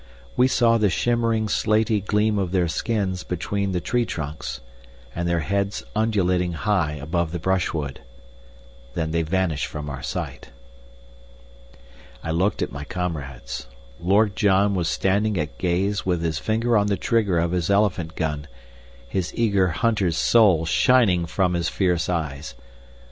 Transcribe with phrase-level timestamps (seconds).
[0.35, 4.59] We saw the shimmering slaty gleam of their skins between the tree trunks,
[5.15, 8.01] and their heads undulating high above the brush wood.
[8.95, 10.49] Then they vanished from our sight.
[12.23, 13.67] I looked at my comrades.
[13.99, 18.15] Lord John was standing at gaze with his finger on the trigger of his elephant
[18.15, 18.47] gun,
[19.07, 22.55] his eager hunter's soul shining from his fierce eyes.